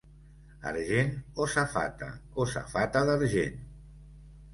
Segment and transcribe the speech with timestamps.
[0.69, 1.11] Argent
[1.45, 2.07] o safata,
[2.45, 3.61] o safata d'argent.